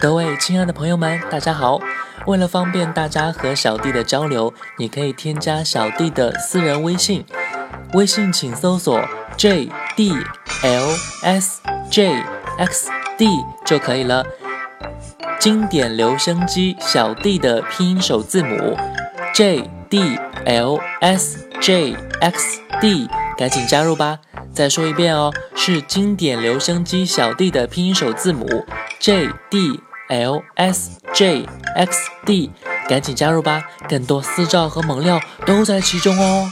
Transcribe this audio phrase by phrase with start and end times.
[0.00, 1.80] 各位亲爱的朋友们，大家好！
[2.26, 7.26] 为了方便大家和小弟的交流，你可以添加小弟的私人微信，
[7.94, 9.00] 微信请搜索
[9.36, 10.12] j d
[10.62, 10.88] l
[11.22, 12.22] s j
[12.58, 13.26] x d
[13.66, 14.24] 就可以了。
[15.40, 18.76] 经典留声机小弟的拼音首字母
[19.34, 24.20] j d l s j x d，赶紧加入吧！
[24.52, 28.64] 再说一遍哦，是经典留声机小弟的拼音首字母
[28.98, 32.50] J D L S J X D，
[32.88, 33.62] 赶紧加入吧！
[33.88, 36.50] 更多私照和猛料都在其中哦。